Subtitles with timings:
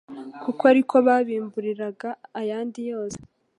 [0.43, 2.09] kuko ariko kwabimburiraga
[2.39, 3.19] ayandi yose,